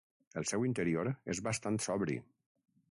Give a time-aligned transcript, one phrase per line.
[0.41, 2.19] El seu interior és bastant sobri.